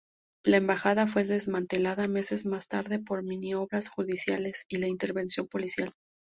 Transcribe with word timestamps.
La 0.43 0.57
embajada 0.57 1.05
fue 1.05 1.25
desmantelada 1.25 2.07
meses 2.07 2.47
más 2.47 2.67
tarde 2.67 2.97
por 2.97 3.21
maniobras 3.21 3.87
judiciales 3.89 4.65
y 4.67 4.77
la 4.77 4.87
intervención 4.87 5.47
policial. 5.47 5.93